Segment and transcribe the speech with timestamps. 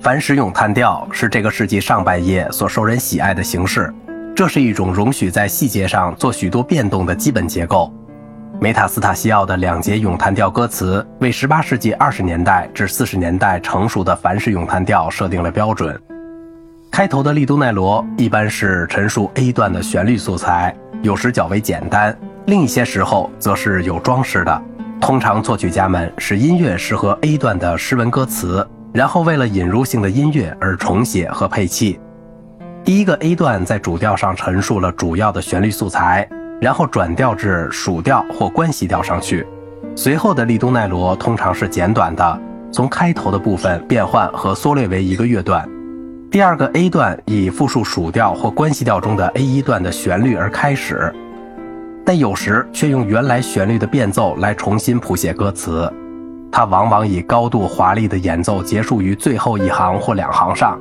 [0.00, 3.92] 凡使咏叹调是这个世纪上半叶所受人喜爱的形式，
[4.34, 7.92] 这是一种容许在细节上做许多变动的基本结构。
[8.58, 16.00] 梅塔斯塔西奥的两节咏叹调歌词为18世纪20年代至40年代成熟的凡式咏叹调设定了标准。
[16.90, 24.62] 开头的利都奈罗一般是陈述 A 段的旋律素材，有时较为简单，另一些时候则是有装饰的。
[24.98, 28.66] 通常作曲家们使音乐适合 A 段的诗文歌词。
[28.92, 31.98] 然后为了引入性的音乐而重写和配器。
[32.84, 36.28] 第一个 A 段在主调上陈述了主要的旋律素材，
[36.60, 39.46] 然后转调至属调或关系调上去。
[39.94, 42.40] 随后的利都奈罗通常是简短的，
[42.72, 45.68] 从开头的部分变换和缩略为一个乐段。
[46.30, 51.12] 第二个 A 段以复述属调或关系调中的 A 一段的旋律而开始，
[52.04, 55.92] 但有时却用原来旋律的变奏来重新谱写歌词。
[56.52, 60.78] 它往往以高度华丽的演奏结束于最后一行或两行上，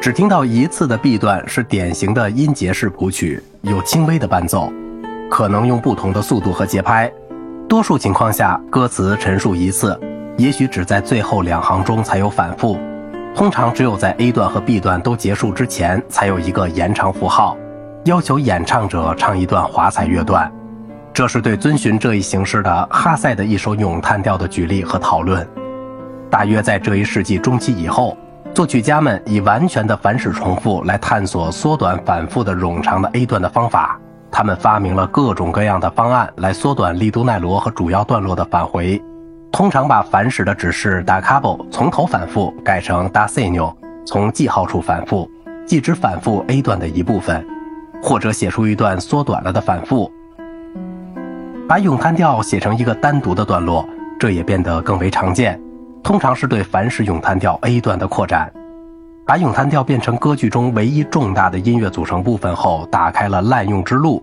[0.00, 4.72] 只听到一次的 B 段是典型的音节式谱曲，有轻微的伴奏，
[5.30, 7.12] 可能用不同的速度和节拍。
[7.68, 9.98] 多数情况下，歌词陈述一次，
[10.36, 12.78] 也许只在最后两行中才有反复。
[13.34, 17.56] 通常只有在 A 段和 B 段都结束之前才有一个延长符号，
[18.04, 20.52] 要求演唱者唱一段华彩乐段。
[21.14, 25.46] 这是对遵循这一形式的哈塞的一首咏叹调的举例和讨论。
[26.30, 28.16] 大约在这一世纪中期以后，
[28.54, 34.00] 作曲家们以完全的反式重复来探索缩短反复的冗长的 A 段的方法。
[34.30, 38.98] 他们发明了各种各样的方案来缩短利都奈罗和主要段落的返回。
[39.50, 45.30] 通常把反使的指示 da capo 从头反复改成 da s e n o 从记号处反复，
[45.66, 47.46] 即指反复 A 段的一部分，
[48.02, 50.10] 或者写出一段缩短了的反复。
[51.72, 53.88] 把咏叹调写成一个单独的段落，
[54.20, 55.58] 这也变得更为常见。
[56.02, 58.52] 通常是对凡是咏叹调 A 段的扩展。
[59.24, 64.22] 把咏叹调变成歌剧中唯一重大的音乐组成部分后，打开了滥用之路。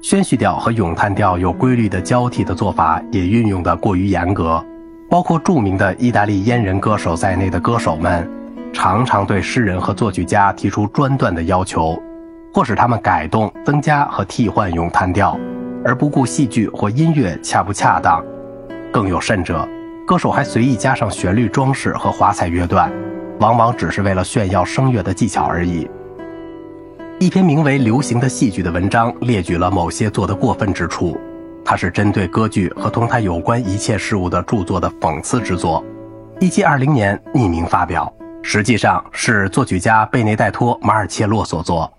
[0.00, 4.64] 宣叙调和咏叹调有规律的交替的做法也运用得过于严格。
[5.10, 8.26] 包括著名的意大利阉人歌手在内的歌手们，
[8.72, 12.02] 常常对诗人和作曲家提出专断的要求，
[12.54, 15.38] 或使他们改动、增加和替换咏叹调。
[15.84, 18.24] 而不顾戏剧或音乐恰不恰当，
[18.92, 19.66] 更有甚者，
[20.06, 22.92] 歌手还随意加上旋律装饰和华彩乐段，
[23.40, 25.88] 往往只是为了炫耀声乐的技巧而已。
[27.18, 31.18] 一篇名为《流行的戏剧》的文章列举了某些做得过分之处，
[31.64, 35.84] 它是针对歌剧和同它有关一切事物的著作的讽刺之作。
[36.40, 38.12] 一七二零年匿名发表，
[38.42, 41.92] 实际上是作曲家贝内代托·马尔切洛所作。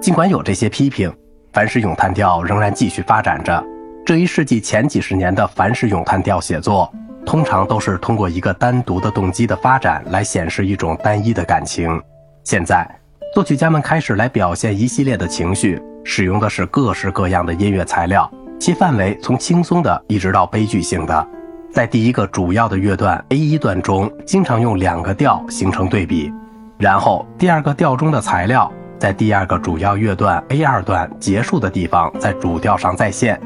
[0.00, 1.12] 尽管有这些批评。
[1.56, 3.64] 凡是咏叹调仍然继续发展着。
[4.04, 6.92] 这一世纪前几十年的凡是咏叹调写作，
[7.24, 11.98] 通常都是通过一个单独的动机的发展来显示一种单一的感情。
[12.44, 12.86] 现在，
[13.34, 18.30] 作曲家们开始来表现一系列的情绪，使用的是各式各样的音乐材料，
[18.60, 21.26] 其范围从轻松的一直到悲剧性的。
[21.72, 26.30] 在第一个主要的乐段 A 一段中，经常用两个调形成对比，
[26.76, 28.70] 然后第二个调中的材料。
[28.98, 33.40] 在第二个主要乐段 A 二段结束的地方，在主调上再现。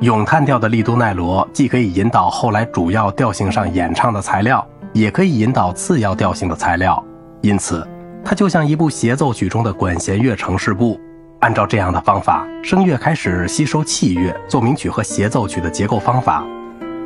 [0.00, 7.02] 咏叹调的利都奈罗既可以引导后来主要调性上演唱的材料，也可以引导次要调性的材料。
[7.40, 7.86] 因此，
[8.24, 11.00] 它就像一部协奏曲中的管弦乐城市部。
[11.40, 16.44] 按照这样的方法，声乐开始吸收器乐、奏鸣曲和协奏曲的结构方法。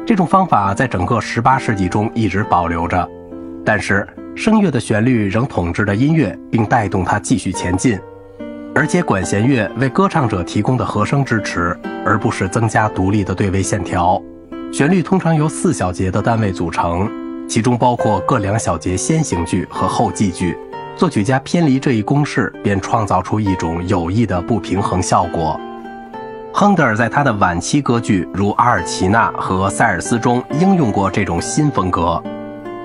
[0.06, 3.08] 这种方法在整个18世纪中一直保留着，
[3.66, 4.08] 但是。
[4.38, 7.98] 声乐的旋律仍统治着音乐，并带动它继续前进，
[8.74, 14.22] 而且管弦乐为歌唱者提供的和声支持，而不是增加独立的对位线条。
[14.70, 17.10] 旋律通常由四小节的单位组成，
[17.48, 20.54] 其中包括各两小节先行句和后继句。
[20.94, 25.58] 作曲家偏离这一公式，便创造出一种有意的不平衡效果。
[26.52, 32.22] 亨德尔在他的晚期歌剧，如《阿尔奇娜》和《塞尔斯》中应用过这种新风格。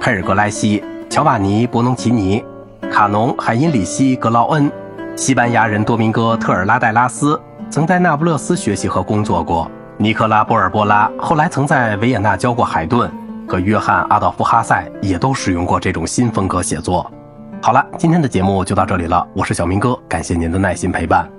[0.01, 0.83] 佩尔格莱西。
[1.11, 2.43] 乔瓦尼·博农奇尼、
[2.91, 4.71] 卡农·海因里希·格劳恩、
[5.15, 7.39] 西班牙人多明戈·特尔拉戴拉斯
[7.69, 9.69] 曾在那不勒斯学习和工作过。
[9.97, 13.11] 尼克拉·波尔波拉后来曾在维也纳教过海顿，
[13.47, 17.11] 和约翰·阿道夫·哈塞也都使用过这种新风格写作。
[17.61, 21.29] 好了，今天的节目就到这里了，我是小明哥，感谢您的耐心陪伴。